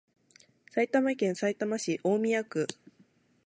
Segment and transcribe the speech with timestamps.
[0.71, 2.65] 埼玉県さいたま市大宮区